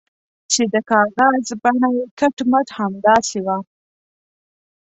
چې 0.51 0.61
د 0.73 0.75
کاغذ 0.89 1.45
بڼه 1.63 1.89
یې 1.97 2.05
کټ 2.19 2.37
مټ 2.49 2.67
همداسې 2.79 3.39
وه. 3.45 3.57